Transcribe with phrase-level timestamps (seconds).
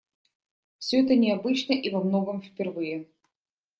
[0.79, 3.07] Все это необычно и во многом впервые.